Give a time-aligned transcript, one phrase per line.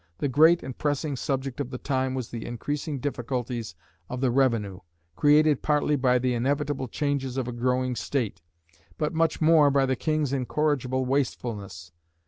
[0.17, 3.75] The great and pressing subject of the time was the increasing difficulties
[4.09, 4.79] of the revenue,
[5.15, 8.41] created partly by the inevitable changes of a growing state,
[8.97, 11.91] but much more by the King's incorrigible wastefulness.